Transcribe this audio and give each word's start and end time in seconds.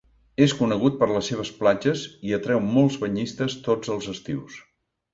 És 0.45 0.53
conegut 0.61 0.97
per 1.03 1.09
les 1.11 1.29
seves 1.33 1.51
platges 1.59 2.07
i 2.31 2.35
atreu 2.39 2.65
molts 2.73 3.01
banyistes 3.07 3.61
tots 3.71 3.97
els 3.99 4.13
estius. 4.19 4.61